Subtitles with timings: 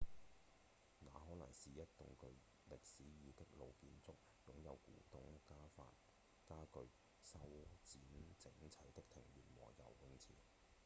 [1.01, 2.25] 那可能是一棟具
[2.71, 4.15] 歷史意義的老建築
[4.47, 5.55] 擁有古董家
[6.71, 6.89] 具、
[7.21, 7.37] 修
[7.83, 8.01] 剪
[8.39, 10.33] 整齊的庭園和游泳池